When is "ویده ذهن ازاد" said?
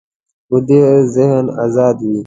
0.51-1.97